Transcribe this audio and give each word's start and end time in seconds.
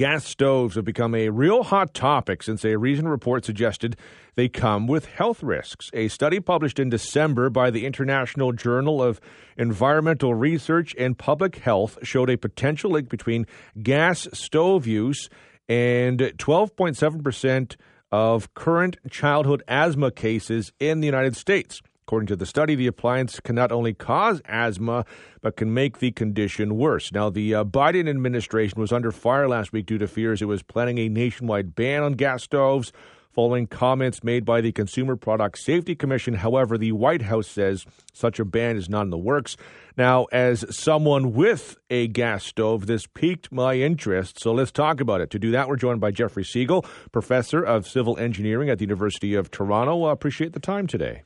gas 0.00 0.24
stoves 0.24 0.76
have 0.76 0.84
become 0.86 1.14
a 1.14 1.28
real 1.28 1.62
hot 1.62 1.92
topic 1.92 2.42
since 2.42 2.64
a 2.64 2.78
recent 2.78 3.06
report 3.06 3.44
suggested 3.44 3.98
they 4.34 4.48
come 4.48 4.86
with 4.86 5.04
health 5.04 5.42
risks. 5.42 5.90
A 5.92 6.08
study 6.08 6.40
published 6.40 6.78
in 6.78 6.88
December 6.88 7.50
by 7.50 7.70
the 7.70 7.84
International 7.84 8.52
Journal 8.52 9.02
of 9.02 9.20
Environmental 9.58 10.34
Research 10.34 10.94
and 10.98 11.18
Public 11.18 11.56
Health 11.56 11.98
showed 12.02 12.30
a 12.30 12.38
potential 12.38 12.92
link 12.92 13.10
between 13.10 13.46
gas 13.82 14.26
stove 14.32 14.86
use 14.86 15.28
and 15.68 16.18
12.7% 16.18 17.76
of 18.10 18.54
current 18.54 18.96
childhood 19.10 19.62
asthma 19.68 20.10
cases 20.10 20.72
in 20.80 21.00
the 21.00 21.06
United 21.06 21.36
States. 21.36 21.82
According 22.10 22.26
to 22.26 22.34
the 22.34 22.44
study, 22.44 22.74
the 22.74 22.88
appliance 22.88 23.38
can 23.38 23.54
not 23.54 23.70
only 23.70 23.94
cause 23.94 24.42
asthma, 24.46 25.04
but 25.42 25.54
can 25.54 25.72
make 25.72 26.00
the 26.00 26.10
condition 26.10 26.76
worse. 26.76 27.12
Now, 27.12 27.30
the 27.30 27.54
uh, 27.54 27.62
Biden 27.62 28.10
administration 28.10 28.80
was 28.80 28.90
under 28.90 29.12
fire 29.12 29.48
last 29.48 29.72
week 29.72 29.86
due 29.86 29.96
to 29.98 30.08
fears 30.08 30.42
it 30.42 30.46
was 30.46 30.64
planning 30.64 30.98
a 30.98 31.08
nationwide 31.08 31.76
ban 31.76 32.02
on 32.02 32.14
gas 32.14 32.42
stoves 32.42 32.92
following 33.30 33.68
comments 33.68 34.24
made 34.24 34.44
by 34.44 34.60
the 34.60 34.72
Consumer 34.72 35.14
Product 35.14 35.56
Safety 35.56 35.94
Commission. 35.94 36.34
However, 36.34 36.76
the 36.76 36.90
White 36.90 37.22
House 37.22 37.46
says 37.46 37.86
such 38.12 38.40
a 38.40 38.44
ban 38.44 38.76
is 38.76 38.88
not 38.88 39.02
in 39.02 39.10
the 39.10 39.16
works. 39.16 39.56
Now, 39.96 40.24
as 40.32 40.64
someone 40.76 41.32
with 41.32 41.76
a 41.90 42.08
gas 42.08 42.42
stove, 42.42 42.88
this 42.88 43.06
piqued 43.06 43.52
my 43.52 43.74
interest, 43.74 44.40
so 44.40 44.52
let's 44.52 44.72
talk 44.72 45.00
about 45.00 45.20
it. 45.20 45.30
To 45.30 45.38
do 45.38 45.52
that, 45.52 45.68
we're 45.68 45.76
joined 45.76 46.00
by 46.00 46.10
Jeffrey 46.10 46.44
Siegel, 46.44 46.84
professor 47.12 47.62
of 47.62 47.86
civil 47.86 48.18
engineering 48.18 48.68
at 48.68 48.78
the 48.78 48.84
University 48.84 49.36
of 49.36 49.52
Toronto. 49.52 50.06
I 50.06 50.10
appreciate 50.12 50.54
the 50.54 50.58
time 50.58 50.88
today. 50.88 51.22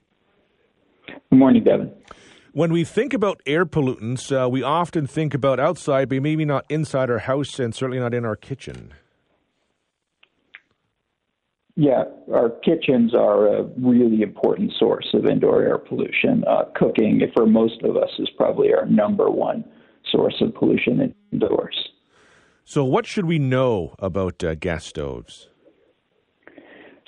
Good 1.07 1.39
morning, 1.39 1.65
Devon. 1.65 1.93
When 2.53 2.73
we 2.73 2.85
think 2.85 3.13
about 3.13 3.41
air 3.47 3.67
pollutants, 3.67 4.31
uh, 4.31 4.49
we 4.49 4.63
often 4.63 5.09
think 5.09 5.35
about 5.35 5.59
outside, 5.59 6.09
but 6.09 6.23
maybe 6.23 6.45
not 6.45 6.65
inside 6.69 7.11
our 7.11 7.19
house 7.19 7.59
and 7.59 7.75
certainly 7.75 7.99
not 7.99 8.15
in 8.15 8.25
our 8.25 8.37
kitchen. 8.37 8.93
Yeah, 11.77 12.05
our 12.33 12.51
kitchens 12.51 13.13
are 13.15 13.49
a 13.49 13.65
really 13.77 14.23
important 14.23 14.73
source 14.79 15.09
of 15.13 15.27
indoor 15.27 15.63
air 15.63 15.79
pollution. 15.79 16.45
Uh, 16.47 16.67
cooking, 16.77 17.21
for 17.35 17.47
most 17.47 17.83
of 17.83 17.97
us, 17.97 18.11
is 18.21 18.31
probably 18.37 18.73
our 18.73 18.87
number 18.87 19.29
one 19.29 19.65
source 20.13 20.41
of 20.41 20.55
pollution 20.55 21.13
indoors. 21.33 21.89
So, 22.65 22.85
what 22.85 23.07
should 23.07 23.25
we 23.25 23.41
know 23.41 23.97
about 23.99 24.45
uh, 24.45 24.55
gas 24.55 24.87
stoves? 24.87 25.49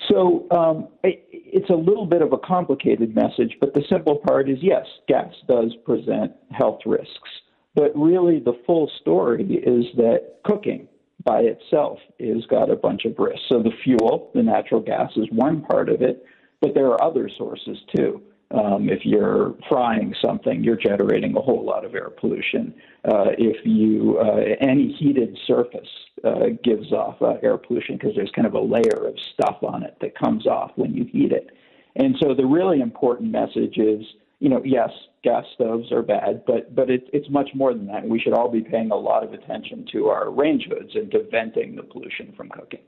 So, 0.09 0.47
um, 0.51 0.87
it, 1.03 1.25
it's 1.31 1.69
a 1.69 1.75
little 1.75 2.05
bit 2.05 2.21
of 2.21 2.33
a 2.33 2.37
complicated 2.37 3.15
message, 3.15 3.57
but 3.59 3.73
the 3.73 3.83
simple 3.89 4.17
part 4.17 4.49
is 4.49 4.57
yes, 4.61 4.85
gas 5.07 5.33
does 5.47 5.75
present 5.85 6.31
health 6.51 6.79
risks. 6.85 7.29
But 7.75 7.91
really, 7.95 8.39
the 8.39 8.59
full 8.65 8.89
story 9.01 9.43
is 9.43 9.85
that 9.97 10.39
cooking 10.43 10.87
by 11.23 11.41
itself 11.41 11.99
has 12.19 12.45
got 12.49 12.69
a 12.69 12.75
bunch 12.75 13.05
of 13.05 13.17
risks. 13.17 13.45
So, 13.49 13.61
the 13.61 13.71
fuel, 13.83 14.31
the 14.33 14.43
natural 14.43 14.81
gas, 14.81 15.11
is 15.15 15.27
one 15.31 15.61
part 15.63 15.89
of 15.89 16.01
it, 16.01 16.25
but 16.61 16.73
there 16.73 16.87
are 16.87 17.03
other 17.03 17.29
sources 17.37 17.77
too. 17.95 18.21
Um, 18.51 18.87
if 18.89 19.05
you're 19.05 19.55
frying 19.67 20.15
something, 20.21 20.63
you're 20.63 20.77
generating 20.77 21.35
a 21.35 21.41
whole 21.41 21.65
lot 21.65 21.83
of 21.83 21.93
air 21.93 22.09
pollution. 22.09 22.73
Uh, 23.03 23.31
if 23.37 23.57
you 23.65 24.19
uh, 24.19 24.55
any 24.61 24.93
heated 24.93 25.37
surface 25.45 25.89
uh, 26.23 26.47
gives 26.63 26.93
off 26.93 27.21
uh, 27.21 27.35
air 27.43 27.57
pollution 27.57 27.97
because 27.97 28.15
there's 28.15 28.31
kind 28.31 28.47
of 28.47 28.53
a 28.53 28.59
layer 28.59 29.05
of 29.05 29.15
stuff 29.33 29.57
on 29.63 29.83
it 29.83 29.97
that 29.99 30.17
comes 30.17 30.47
off 30.47 30.71
when 30.75 30.93
you 30.93 31.03
heat 31.05 31.33
it. 31.33 31.49
And 31.97 32.15
so 32.21 32.33
the 32.33 32.45
really 32.45 32.79
important 32.79 33.31
message 33.31 33.77
is, 33.77 34.05
you 34.39 34.49
know, 34.49 34.61
yes, 34.63 34.91
gas 35.23 35.43
stoves 35.55 35.91
are 35.91 36.03
bad, 36.03 36.43
but 36.45 36.73
but 36.73 36.89
it, 36.89 37.09
it's 37.11 37.29
much 37.29 37.49
more 37.53 37.73
than 37.73 37.87
that. 37.87 38.07
We 38.07 38.19
should 38.19 38.33
all 38.33 38.49
be 38.49 38.61
paying 38.61 38.91
a 38.91 38.95
lot 38.95 39.23
of 39.23 39.33
attention 39.33 39.85
to 39.91 40.07
our 40.07 40.31
range 40.31 40.67
hoods 40.69 40.95
and 40.95 41.11
to 41.11 41.27
venting 41.29 41.75
the 41.75 41.83
pollution 41.83 42.33
from 42.37 42.49
cooking. 42.49 42.81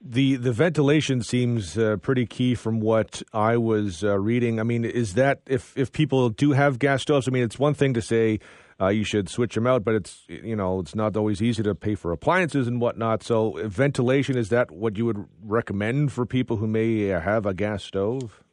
The 0.00 0.36
the 0.36 0.52
ventilation 0.52 1.22
seems 1.22 1.76
uh, 1.76 1.96
pretty 1.96 2.24
key 2.24 2.54
from 2.54 2.78
what 2.80 3.22
I 3.32 3.56
was 3.56 4.04
uh, 4.04 4.18
reading. 4.18 4.60
I 4.60 4.62
mean, 4.62 4.84
is 4.84 5.14
that 5.14 5.40
if 5.46 5.76
if 5.76 5.90
people 5.90 6.30
do 6.30 6.52
have 6.52 6.78
gas 6.78 7.02
stoves? 7.02 7.26
I 7.26 7.32
mean, 7.32 7.42
it's 7.42 7.58
one 7.58 7.74
thing 7.74 7.94
to 7.94 8.02
say 8.02 8.38
uh, 8.80 8.88
you 8.88 9.02
should 9.02 9.28
switch 9.28 9.54
them 9.54 9.66
out, 9.66 9.84
but 9.84 9.94
it's 9.94 10.24
you 10.28 10.54
know 10.54 10.78
it's 10.78 10.94
not 10.94 11.16
always 11.16 11.42
easy 11.42 11.62
to 11.64 11.74
pay 11.74 11.96
for 11.96 12.12
appliances 12.12 12.68
and 12.68 12.80
whatnot. 12.80 13.24
So 13.24 13.58
ventilation 13.64 14.36
is 14.36 14.50
that 14.50 14.70
what 14.70 14.96
you 14.96 15.04
would 15.06 15.26
recommend 15.42 16.12
for 16.12 16.24
people 16.24 16.58
who 16.58 16.68
may 16.68 17.12
uh, 17.12 17.20
have 17.20 17.44
a 17.44 17.54
gas 17.54 17.82
stove? 17.82 18.44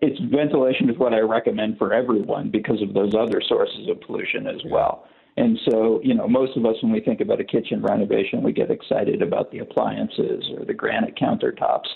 It's 0.00 0.18
ventilation 0.32 0.88
is 0.88 0.98
what 0.98 1.12
I 1.12 1.20
recommend 1.20 1.78
for 1.78 1.92
everyone 1.92 2.50
because 2.50 2.82
of 2.82 2.94
those 2.94 3.14
other 3.14 3.40
sources 3.46 3.88
of 3.88 4.00
pollution 4.00 4.46
as 4.46 4.60
well. 4.70 5.04
And 5.40 5.58
so, 5.70 6.00
you 6.04 6.12
know, 6.12 6.28
most 6.28 6.54
of 6.58 6.66
us, 6.66 6.76
when 6.82 6.92
we 6.92 7.00
think 7.00 7.22
about 7.22 7.40
a 7.40 7.44
kitchen 7.44 7.80
renovation, 7.80 8.42
we 8.42 8.52
get 8.52 8.70
excited 8.70 9.22
about 9.22 9.50
the 9.50 9.60
appliances 9.60 10.44
or 10.54 10.66
the 10.66 10.74
granite 10.74 11.16
countertops. 11.16 11.88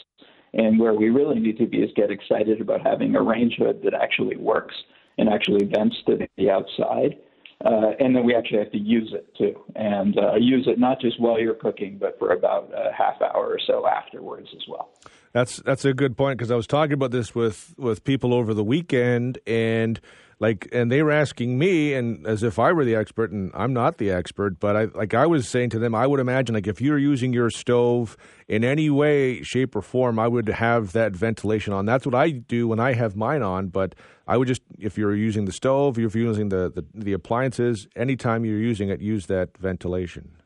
And 0.55 0.79
where 0.79 0.95
we 0.95 1.11
really 1.11 1.39
need 1.39 1.59
to 1.59 1.67
be 1.67 1.79
is 1.79 1.91
get 1.95 2.11
excited 2.11 2.63
about 2.63 2.81
having 2.81 3.15
a 3.15 3.23
range 3.23 3.57
hood 3.59 3.83
that 3.85 3.93
actually 3.93 4.39
works 4.39 4.75
and 5.19 5.29
actually 5.29 5.67
vents 5.67 5.97
to 6.07 6.27
the 6.39 6.51
outside. 6.51 7.19
Uh, 7.63 7.91
and 8.01 8.17
then 8.17 8.25
we 8.25 8.35
actually 8.35 8.61
have 8.61 8.73
to 8.73 8.79
use 8.79 9.13
it 9.15 9.27
too, 9.37 9.55
and 9.77 10.19
uh, 10.19 10.35
use 10.35 10.67
it 10.67 10.79
not 10.79 11.01
just 11.01 11.21
while 11.21 11.39
you're 11.39 11.55
cooking, 11.55 11.99
but 11.99 12.19
for 12.19 12.33
about 12.33 12.71
a 12.75 12.93
half 12.93 13.21
hour 13.23 13.47
or 13.47 13.59
so 13.67 13.87
afterwards 13.87 14.49
as 14.55 14.63
well. 14.69 14.91
That's 15.33 15.59
that's 15.59 15.85
a 15.85 15.95
good 15.95 16.17
point 16.17 16.39
because 16.39 16.51
I 16.51 16.57
was 16.57 16.67
talking 16.67 16.95
about 16.95 17.11
this 17.11 17.35
with 17.35 17.75
with 17.79 18.05
people 18.05 18.35
over 18.35 18.55
the 18.55 18.65
weekend, 18.65 19.39
and 19.47 20.01
like 20.41 20.69
and 20.73 20.91
they 20.91 21.03
were 21.03 21.11
asking 21.11 21.59
me 21.59 21.95
and 21.95 22.27
as 22.27 22.43
if 22.43 22.59
I 22.59 22.73
were 22.73 22.85
the 22.85 22.95
expert 22.95 23.31
and 23.31 23.51
I'm 23.55 23.73
not 23.73 23.99
the 23.99 24.11
expert 24.11 24.59
but 24.61 24.77
I 24.77 24.85
like 24.87 25.15
I 25.15 25.27
was 25.27 25.49
saying 25.49 25.71
to 25.71 25.79
them 25.79 25.95
I 25.95 26.07
would 26.07 26.21
imagine 26.21 26.55
like 26.55 26.67
if 26.67 26.81
you're 26.81 26.99
using 26.99 27.33
your 27.33 27.51
stove 27.51 28.17
in 28.49 28.65
any 28.65 28.91
way 28.91 29.43
shape 29.43 29.75
or 29.77 29.83
form 29.83 30.19
I 30.19 30.29
would 30.29 30.49
have 30.49 30.93
that 30.93 31.13
ventilation 31.13 31.73
on. 31.73 31.87
That's 31.87 32.07
what 32.07 32.15
I 32.15 32.31
do 32.31 32.69
when 32.69 32.81
I 32.81 32.95
have 32.95 33.17
mine 33.17 33.43
on 33.43 33.69
but 33.69 33.95
I 34.27 34.37
would 34.37 34.49
just 34.49 34.63
if 34.79 34.99
you're 34.99 35.15
using 35.15 35.45
the 35.45 35.53
stove 35.53 35.99
if 35.99 36.15
you're 36.15 36.25
using 36.25 36.49
the 36.49 36.71
the, 36.75 36.85
the 36.95 37.13
appliances 37.13 37.89
anytime 37.97 38.45
you're 38.45 38.59
using 38.59 38.89
it 38.89 39.01
use 39.01 39.27
that 39.27 39.57
ventilation. 39.59 40.37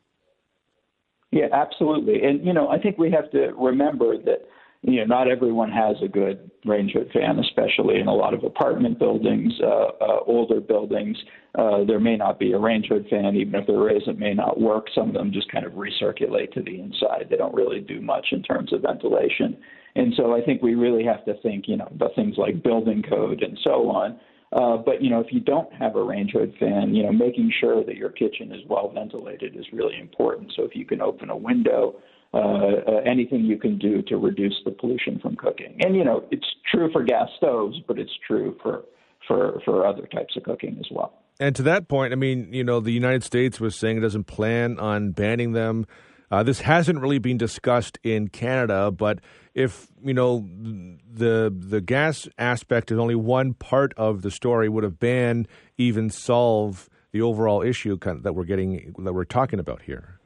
Yeah 1.31 1.49
absolutely. 1.53 2.23
And 2.23 2.45
you 2.45 2.53
know 2.53 2.69
I 2.69 2.79
think 2.79 2.99
we 2.99 3.11
have 3.11 3.31
to 3.33 3.53
remember 3.57 4.19
that 4.19 4.49
you 4.83 5.01
know, 5.01 5.05
not 5.05 5.29
everyone 5.29 5.71
has 5.73 5.97
a 6.03 6.09
good 6.09 6.51
range 6.65 6.93
hood 6.93 7.11
fan, 7.13 7.39
especially 7.39 7.99
in 7.99 8.07
a 8.07 8.15
lot 8.15 8.33
of 8.33 8.45
apartment 8.45 8.99
buildings, 8.99 9.53
uh, 9.63 9.89
uh, 10.01 10.21
older 10.27 10.61
buildings. 10.61 11.17
Uh, 11.59 11.85
there 11.85 11.99
may 11.99 12.17
not 12.17 12.39
be 12.39 12.53
a 12.53 12.59
range 12.59 12.87
hood 12.89 13.07
fan, 13.11 13.35
even 13.35 13.55
if 13.57 13.67
there 13.67 13.95
is, 13.95 14.03
it 14.07 14.19
may 14.19 14.35
not 14.35 14.61
work. 14.61 14.87
Some 14.95 15.09
of 15.09 15.15
them 15.15 15.33
just 15.33 15.51
kind 15.51 15.67
of 15.67 15.73
recirculate 15.73 16.53
to 16.53 16.63
the 16.63 16.81
inside. 16.81 17.27
They 17.29 17.37
don't 17.37 17.55
really 17.55 17.81
do 17.81 18.01
much 18.01 18.29
in 18.31 18.43
terms 18.43 18.73
of 18.73 18.83
ventilation. 18.83 19.57
And 19.97 20.15
so 20.17 20.37
I 20.37 20.43
think 20.43 20.63
we 20.63 20.77
really 20.77 21.05
have 21.05 21.25
to 21.25 21.35
think, 21.43 21.67
you 21.67 21.77
know, 21.77 21.89
about 21.91 22.15
things 22.15 22.37
like 22.39 22.63
building 22.63 23.03
code 23.03 23.43
and 23.43 23.59
so 23.65 23.91
on. 23.91 24.21
Uh, 24.53 24.77
but 24.77 25.03
you 25.03 25.11
know, 25.11 25.21
if 25.21 25.31
you 25.31 25.41
don't 25.41 25.71
have 25.75 25.97
a 25.97 26.03
range 26.03 26.33
hood 26.33 26.55
fan, 26.59 26.95
you 26.95 27.03
know, 27.03 27.13
making 27.13 27.53
sure 27.61 27.85
that 27.85 27.97
your 27.97 28.11
kitchen 28.11 28.53
is 28.53 28.63
well 28.69 28.91
ventilated 28.95 29.57
is 29.57 29.67
really 29.73 29.99
important. 30.01 30.53
So 30.57 30.63
if 30.63 30.75
you 30.75 30.87
can 30.87 31.03
open 31.03 31.29
a 31.29 31.37
window, 31.37 31.97
uh, 32.35 32.39
uh, 32.39 33.01
anything 33.07 33.45
you 33.45 33.59
can 33.59 33.79
do 33.79 34.03
to 34.03 34.17
reduce 34.17 34.57
the 34.65 34.71
pollution 34.71 35.19
from 35.19 35.35
cooking. 35.37 35.79
And 35.81 35.97
you 35.97 36.05
know, 36.05 36.25
it's 36.31 36.47
true 36.71 36.91
for 36.93 37.03
gas 37.03 37.29
stoves, 37.39 37.79
but 37.87 37.99
it's 37.99 38.13
true 38.27 38.57
for 38.63 38.85
for 39.27 39.61
for 39.65 39.87
other 39.87 40.07
types 40.07 40.37
of 40.37 40.43
cooking 40.43 40.77
as 40.79 40.87
well. 40.91 41.15
And 41.41 41.55
to 41.57 41.63
that 41.63 41.89
point, 41.89 42.13
I 42.13 42.17
mean, 42.17 42.53
you 42.53 42.65
know, 42.65 42.81
the 42.81 42.91
United 42.91 43.23
States 43.23 43.61
was 43.61 43.77
saying 43.77 43.99
it 43.99 44.01
doesn't 44.01 44.25
plan 44.25 44.79
on 44.79 45.13
banning 45.13 45.53
them. 45.53 45.87
Uh, 46.31 46.43
this 46.43 46.61
hasn't 46.61 47.01
really 47.01 47.19
been 47.19 47.39
discussed 47.39 47.99
in 48.03 48.29
Canada, 48.29 48.91
but 48.91 49.21
if 49.55 49.89
you 50.03 50.13
know 50.13 50.47
the 51.11 51.55
the 51.57 51.81
gas 51.81 52.29
aspect 52.37 52.93
is 52.93 52.99
only 52.99 53.15
one 53.15 53.55
part 53.55 53.95
of 53.97 54.21
the 54.23 54.31
story, 54.31 54.69
would 54.69 54.85
a 54.85 54.91
ban 54.91 55.47
even 55.79 56.11
solve 56.11 56.91
the 57.13 57.23
overall 57.23 57.63
issue 57.63 57.99
that 57.99 58.35
we're 58.35 58.45
getting 58.45 58.95
that 58.99 59.15
we're 59.15 59.25
talking 59.25 59.59
about 59.59 59.83
here? 59.83 60.18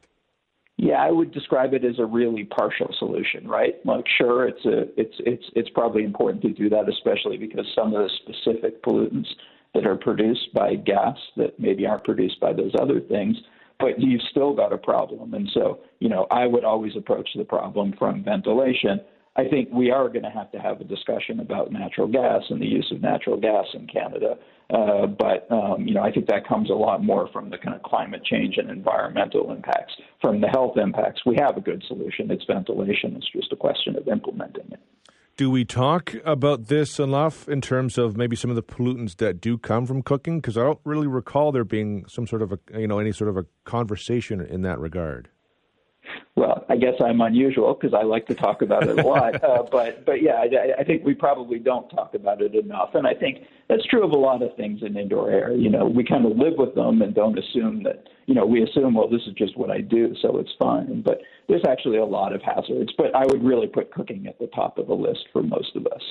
Yeah, 0.82 0.94
I 0.94 1.12
would 1.12 1.30
describe 1.30 1.74
it 1.74 1.84
as 1.84 2.00
a 2.00 2.04
really 2.04 2.42
partial 2.42 2.92
solution, 2.98 3.46
right? 3.46 3.74
Like, 3.86 4.04
sure, 4.18 4.48
it's 4.48 4.66
a, 4.66 4.80
it's, 5.00 5.14
it's, 5.20 5.44
it's 5.54 5.68
probably 5.68 6.02
important 6.02 6.42
to 6.42 6.52
do 6.52 6.68
that, 6.70 6.88
especially 6.88 7.36
because 7.36 7.64
some 7.72 7.94
of 7.94 8.02
the 8.02 8.10
specific 8.16 8.82
pollutants 8.82 9.28
that 9.74 9.86
are 9.86 9.94
produced 9.94 10.52
by 10.52 10.74
gas 10.74 11.16
that 11.36 11.56
maybe 11.56 11.86
aren't 11.86 12.02
produced 12.02 12.40
by 12.40 12.52
those 12.52 12.72
other 12.80 13.00
things, 13.00 13.36
but 13.78 14.00
you've 14.00 14.22
still 14.32 14.54
got 14.54 14.72
a 14.72 14.76
problem. 14.76 15.34
And 15.34 15.48
so, 15.54 15.78
you 16.00 16.08
know, 16.08 16.26
I 16.32 16.48
would 16.48 16.64
always 16.64 16.96
approach 16.96 17.28
the 17.36 17.44
problem 17.44 17.94
from 17.96 18.24
ventilation 18.24 19.00
I 19.34 19.48
think 19.48 19.70
we 19.72 19.90
are 19.90 20.08
going 20.08 20.24
to 20.24 20.30
have 20.30 20.52
to 20.52 20.58
have 20.58 20.80
a 20.80 20.84
discussion 20.84 21.40
about 21.40 21.72
natural 21.72 22.06
gas 22.06 22.42
and 22.50 22.60
the 22.60 22.66
use 22.66 22.90
of 22.94 23.00
natural 23.00 23.40
gas 23.40 23.64
in 23.72 23.86
Canada. 23.86 24.36
Uh, 24.68 25.06
but 25.06 25.50
um, 25.50 25.86
you 25.86 25.94
know, 25.94 26.02
I 26.02 26.10
think 26.12 26.26
that 26.26 26.46
comes 26.46 26.68
a 26.68 26.74
lot 26.74 27.02
more 27.02 27.28
from 27.32 27.48
the 27.48 27.56
kind 27.56 27.74
of 27.74 27.82
climate 27.82 28.24
change 28.24 28.56
and 28.58 28.70
environmental 28.70 29.50
impacts. 29.50 29.94
From 30.20 30.40
the 30.40 30.48
health 30.48 30.76
impacts, 30.76 31.22
we 31.24 31.36
have 31.40 31.56
a 31.56 31.60
good 31.60 31.82
solution. 31.88 32.30
It's 32.30 32.44
ventilation. 32.44 33.16
It's 33.16 33.30
just 33.32 33.52
a 33.52 33.56
question 33.56 33.96
of 33.96 34.06
implementing 34.06 34.70
it. 34.70 34.80
Do 35.38 35.50
we 35.50 35.64
talk 35.64 36.14
about 36.26 36.66
this 36.66 36.98
enough 36.98 37.48
in 37.48 37.62
terms 37.62 37.96
of 37.96 38.18
maybe 38.18 38.36
some 38.36 38.50
of 38.50 38.56
the 38.56 38.62
pollutants 38.62 39.16
that 39.16 39.40
do 39.40 39.56
come 39.56 39.86
from 39.86 40.02
cooking? 40.02 40.40
Because 40.40 40.58
I 40.58 40.62
don't 40.62 40.80
really 40.84 41.06
recall 41.06 41.52
there 41.52 41.64
being 41.64 42.04
some 42.06 42.26
sort 42.26 42.42
of 42.42 42.52
a, 42.52 42.58
you 42.78 42.86
know, 42.86 42.98
any 42.98 43.12
sort 43.12 43.30
of 43.30 43.38
a 43.38 43.46
conversation 43.64 44.42
in 44.42 44.60
that 44.62 44.78
regard. 44.78 45.30
I 46.72 46.76
guess 46.76 46.94
I'm 47.04 47.20
unusual 47.20 47.74
because 47.74 47.92
I 47.92 48.02
like 48.02 48.26
to 48.28 48.34
talk 48.34 48.62
about 48.62 48.88
it 48.88 48.98
a 48.98 49.06
lot. 49.06 49.44
uh, 49.44 49.62
but 49.70 50.06
but 50.06 50.22
yeah, 50.22 50.36
I, 50.36 50.80
I 50.80 50.84
think 50.84 51.04
we 51.04 51.12
probably 51.12 51.58
don't 51.58 51.86
talk 51.90 52.14
about 52.14 52.40
it 52.40 52.54
enough, 52.54 52.94
and 52.94 53.06
I 53.06 53.12
think 53.12 53.44
that's 53.68 53.84
true 53.84 54.02
of 54.02 54.12
a 54.12 54.18
lot 54.18 54.40
of 54.40 54.56
things 54.56 54.82
in 54.82 54.96
indoor 54.96 55.30
air. 55.30 55.52
You 55.52 55.68
know, 55.68 55.84
we 55.84 56.02
kind 56.02 56.24
of 56.24 56.38
live 56.38 56.54
with 56.56 56.74
them 56.74 57.02
and 57.02 57.14
don't 57.14 57.38
assume 57.38 57.82
that. 57.82 58.08
You 58.24 58.34
know, 58.34 58.46
we 58.46 58.62
assume 58.62 58.94
well, 58.94 59.08
this 59.08 59.20
is 59.26 59.34
just 59.34 59.54
what 59.58 59.70
I 59.70 59.82
do, 59.82 60.14
so 60.22 60.38
it's 60.38 60.52
fine. 60.58 61.02
But 61.02 61.20
there's 61.46 61.64
actually 61.68 61.98
a 61.98 62.06
lot 62.06 62.32
of 62.32 62.40
hazards. 62.40 62.94
But 62.96 63.14
I 63.14 63.26
would 63.26 63.44
really 63.44 63.66
put 63.66 63.92
cooking 63.92 64.26
at 64.26 64.38
the 64.38 64.46
top 64.46 64.78
of 64.78 64.86
the 64.86 64.94
list 64.94 65.26
for 65.30 65.42
most 65.42 65.76
of 65.76 65.86
us. 65.88 66.02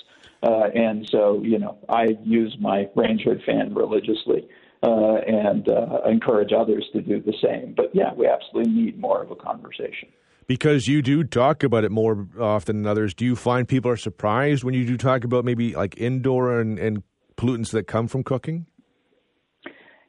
Uh, 0.44 0.70
and 0.76 1.08
so, 1.10 1.42
you 1.42 1.58
know, 1.58 1.78
I 1.90 2.18
use 2.24 2.56
my 2.60 2.88
range 2.96 3.22
hood 3.24 3.42
fan 3.46 3.74
religiously 3.74 4.48
uh, 4.84 5.16
and 5.16 5.70
uh, 5.70 6.02
encourage 6.06 6.52
others 6.54 6.86
to 6.94 7.02
do 7.02 7.20
the 7.20 7.34
same. 7.42 7.74
But 7.76 7.96
yeah, 7.96 8.14
we 8.14 8.28
absolutely 8.28 8.72
need 8.72 9.00
more 9.00 9.24
of 9.24 9.32
a 9.32 9.36
conversation. 9.36 10.10
Because 10.52 10.86
you 10.86 11.02
do 11.02 11.24
talk 11.24 11.64
about 11.64 11.86
it 11.86 11.92
more 11.92 12.28
often 12.38 12.76
than 12.76 12.86
others, 12.86 13.14
do 13.14 13.24
you 13.24 13.38
find 13.38 13.66
people 13.66 13.90
are 13.90 13.96
surprised 13.96 14.66
when 14.66 14.74
you 14.74 14.86
do 14.86 14.98
talk 14.98 15.24
about 15.24 15.46
maybe 15.46 15.74
like 15.74 15.98
indoor 15.98 16.60
and, 16.60 16.78
and 16.78 17.04
pollutants 17.38 17.72
that 17.72 17.88
come 17.88 18.10
from 18.10 18.22
cooking? 18.22 18.66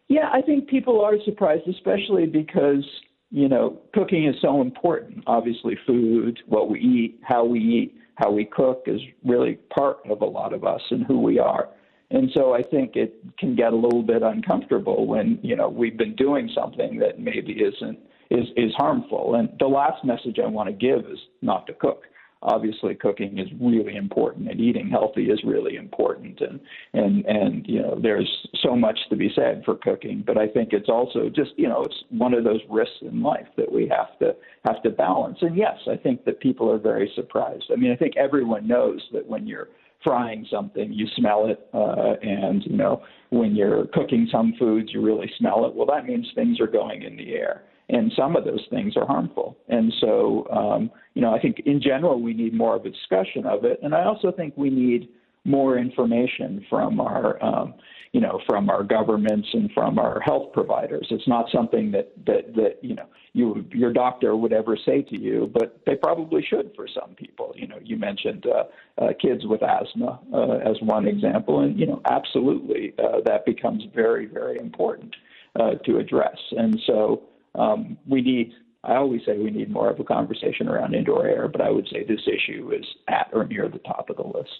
Yeah, 0.08 0.30
I 0.32 0.42
think 0.42 0.68
people 0.68 1.00
are 1.00 1.14
surprised, 1.24 1.68
especially 1.68 2.26
because 2.26 2.84
you 3.30 3.48
know 3.48 3.78
cooking 3.94 4.26
is 4.26 4.34
so 4.42 4.60
important. 4.60 5.22
Obviously, 5.28 5.78
food, 5.86 6.40
what 6.48 6.68
we 6.68 6.80
eat, 6.80 7.20
how 7.22 7.44
we 7.44 7.60
eat, 7.60 7.94
how 8.16 8.32
we 8.32 8.44
cook 8.44 8.82
is 8.88 9.00
really 9.24 9.60
part 9.72 9.98
of 10.10 10.22
a 10.22 10.26
lot 10.26 10.52
of 10.52 10.64
us 10.64 10.80
and 10.90 11.06
who 11.06 11.20
we 11.20 11.38
are. 11.38 11.68
And 12.10 12.30
so 12.34 12.52
I 12.52 12.62
think 12.64 12.96
it 12.96 13.14
can 13.38 13.54
get 13.54 13.72
a 13.72 13.76
little 13.76 14.02
bit 14.02 14.22
uncomfortable 14.22 15.06
when, 15.06 15.38
you 15.40 15.54
know, 15.54 15.68
we've 15.68 15.96
been 15.96 16.16
doing 16.16 16.50
something 16.52 16.98
that 16.98 17.20
maybe 17.20 17.52
isn't 17.52 18.00
is 18.32 18.48
is 18.56 18.72
harmful. 18.76 19.34
And 19.34 19.50
the 19.58 19.66
last 19.66 20.04
message 20.04 20.38
I 20.42 20.46
want 20.46 20.68
to 20.68 20.72
give 20.72 21.10
is 21.10 21.18
not 21.42 21.66
to 21.66 21.74
cook. 21.74 22.04
Obviously, 22.44 22.96
cooking 22.96 23.38
is 23.38 23.46
really 23.60 23.94
important, 23.94 24.50
and 24.50 24.60
eating 24.60 24.88
healthy 24.90 25.26
is 25.26 25.40
really 25.44 25.76
important. 25.76 26.40
And 26.40 26.58
and 26.92 27.24
and 27.26 27.66
you 27.68 27.80
know, 27.80 27.98
there's 28.02 28.28
so 28.60 28.74
much 28.74 28.98
to 29.10 29.16
be 29.16 29.30
said 29.34 29.62
for 29.64 29.76
cooking, 29.76 30.24
but 30.26 30.36
I 30.36 30.48
think 30.48 30.72
it's 30.72 30.88
also 30.88 31.28
just 31.28 31.52
you 31.56 31.68
know, 31.68 31.82
it's 31.82 32.02
one 32.10 32.34
of 32.34 32.42
those 32.42 32.60
risks 32.68 32.96
in 33.02 33.22
life 33.22 33.46
that 33.56 33.70
we 33.70 33.86
have 33.88 34.18
to 34.18 34.34
have 34.64 34.82
to 34.82 34.90
balance. 34.90 35.38
And 35.40 35.56
yes, 35.56 35.76
I 35.88 35.96
think 35.96 36.24
that 36.24 36.40
people 36.40 36.68
are 36.70 36.78
very 36.78 37.12
surprised. 37.14 37.66
I 37.72 37.76
mean, 37.76 37.92
I 37.92 37.96
think 37.96 38.16
everyone 38.16 38.66
knows 38.66 39.00
that 39.12 39.24
when 39.24 39.46
you're 39.46 39.68
frying 40.02 40.44
something, 40.50 40.92
you 40.92 41.06
smell 41.16 41.46
it, 41.46 41.68
uh, 41.72 42.14
and 42.22 42.64
you 42.64 42.76
know 42.76 43.02
when 43.30 43.54
you're 43.54 43.86
cooking 43.94 44.28
some 44.32 44.54
foods, 44.58 44.90
you 44.92 45.00
really 45.00 45.30
smell 45.38 45.64
it. 45.66 45.74
Well, 45.74 45.86
that 45.86 46.06
means 46.06 46.26
things 46.34 46.60
are 46.60 46.66
going 46.66 47.02
in 47.02 47.16
the 47.16 47.34
air, 47.34 47.62
and 47.92 48.12
some 48.16 48.34
of 48.36 48.44
those 48.44 48.66
things 48.70 48.96
are 48.96 49.06
harmful. 49.06 49.56
And 49.68 49.92
so, 50.00 50.46
um, 50.50 50.90
you 51.14 51.22
know, 51.22 51.32
I 51.32 51.38
think 51.38 51.60
in 51.66 51.80
general 51.80 52.20
we 52.20 52.32
need 52.34 52.54
more 52.54 52.74
of 52.74 52.84
a 52.84 52.90
discussion 52.90 53.46
of 53.46 53.64
it, 53.64 53.78
and 53.82 53.94
I 53.94 54.04
also 54.04 54.32
think 54.32 54.54
we 54.56 54.70
need 54.70 55.08
more 55.44 55.76
information 55.76 56.64
from 56.70 57.00
our 57.00 57.42
um, 57.44 57.74
you 58.12 58.20
know 58.20 58.40
from 58.48 58.70
our 58.70 58.82
governments 58.82 59.48
and 59.52 59.70
from 59.72 59.98
our 59.98 60.20
health 60.20 60.52
providers. 60.52 61.06
It's 61.10 61.26
not 61.26 61.46
something 61.52 61.90
that 61.92 62.12
that 62.26 62.54
that 62.54 62.78
you 62.80 62.94
know 62.94 63.06
you 63.32 63.64
your 63.72 63.92
doctor 63.92 64.36
would 64.36 64.52
ever 64.52 64.76
say 64.86 65.02
to 65.02 65.20
you, 65.20 65.50
but 65.52 65.80
they 65.84 65.96
probably 65.96 66.44
should 66.48 66.72
for 66.76 66.86
some 66.86 67.14
people. 67.14 67.52
You 67.56 67.66
know, 67.66 67.78
you 67.82 67.96
mentioned 67.96 68.46
uh, 68.46 69.02
uh, 69.02 69.08
kids 69.20 69.44
with 69.44 69.62
asthma 69.62 70.20
uh, 70.32 70.58
as 70.58 70.76
one 70.82 71.06
example, 71.06 71.60
and 71.60 71.78
you 71.78 71.86
know 71.86 72.00
absolutely 72.10 72.94
uh, 72.98 73.20
that 73.24 73.44
becomes 73.44 73.84
very 73.94 74.26
very 74.26 74.58
important 74.58 75.14
uh, 75.58 75.72
to 75.86 75.98
address. 75.98 76.38
And 76.52 76.80
so 76.86 77.22
um, 77.54 77.98
we 78.08 78.20
need 78.20 78.52
I 78.84 78.96
always 78.96 79.20
say 79.24 79.38
we 79.38 79.50
need 79.50 79.70
more 79.70 79.90
of 79.90 80.00
a 80.00 80.04
conversation 80.04 80.68
around 80.68 80.94
indoor 80.94 81.26
air, 81.26 81.46
but 81.46 81.60
I 81.60 81.70
would 81.70 81.86
say 81.88 82.04
this 82.04 82.26
issue 82.26 82.72
is 82.72 82.84
at 83.06 83.30
or 83.32 83.44
near 83.44 83.68
the 83.68 83.78
top 83.78 84.10
of 84.10 84.16
the 84.16 84.24
list. 84.24 84.50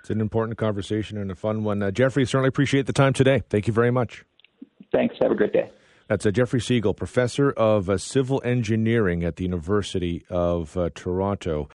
It's 0.00 0.10
an 0.10 0.20
important 0.20 0.58
conversation 0.58 1.16
and 1.16 1.30
a 1.30 1.36
fun 1.36 1.62
one. 1.62 1.82
Uh, 1.82 1.90
Jeffrey, 1.90 2.24
certainly 2.24 2.48
appreciate 2.48 2.86
the 2.86 2.92
time 2.92 3.12
today. 3.12 3.42
Thank 3.48 3.66
you 3.66 3.72
very 3.72 3.92
much. 3.92 4.24
Thanks. 4.90 5.14
Have 5.20 5.30
a 5.30 5.34
great 5.34 5.52
day. 5.52 5.70
That's 6.08 6.24
uh, 6.24 6.30
Jeffrey 6.30 6.60
Siegel, 6.60 6.94
professor 6.94 7.50
of 7.50 7.90
uh, 7.90 7.98
civil 7.98 8.40
engineering 8.44 9.22
at 9.24 9.36
the 9.36 9.44
University 9.44 10.24
of 10.30 10.76
uh, 10.76 10.88
Toronto. 10.94 11.66